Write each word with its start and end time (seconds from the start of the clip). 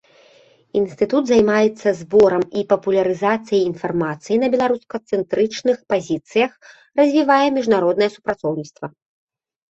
Інстытут 0.79 1.23
займаецца 1.31 1.89
зборам 2.01 2.43
і 2.61 2.63
папулярызацыяй 2.71 3.61
інфармацыі 3.71 4.39
на 4.43 4.47
беларусацэнтрычных 4.55 5.77
пазіцыях, 5.95 6.51
развівае 7.01 7.37
міжнароднае 7.59 8.09
супрацоўніцтва. 8.15 8.85